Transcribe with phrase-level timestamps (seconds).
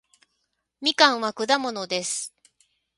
[0.81, 2.33] みかんは果物です